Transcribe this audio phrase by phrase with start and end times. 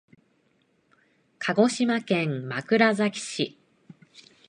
[1.37, 3.59] 鹿児島県枕崎市